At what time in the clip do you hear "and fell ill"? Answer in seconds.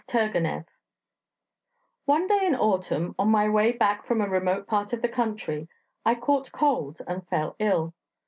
7.05-7.93